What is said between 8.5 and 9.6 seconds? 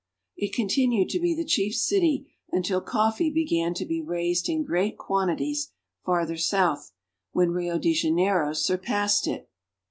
surpassed it.